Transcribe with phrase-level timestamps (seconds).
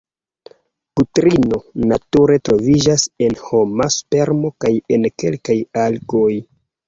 [0.99, 1.59] Putrino
[1.91, 6.33] nature troviĝas en homa spermo kaj en kelkaj algoj.